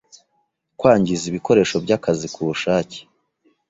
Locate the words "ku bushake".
2.33-2.99